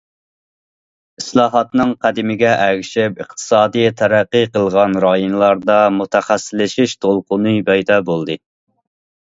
ئىسلاھاتنىڭ 1.21 1.91
قەدىمىگە 2.05 2.55
ئەگىشىپ، 2.63 3.21
ئىقتىسادى 3.25 3.85
تەرەققىي 4.01 4.49
قىلغان 4.57 4.99
رايونلاردا 5.07 5.77
مۇتەخەسسىسلىشىش 6.01 7.01
دولقۇنى 7.07 7.57
پەيدا 7.71 8.03
بولدى. 8.11 8.43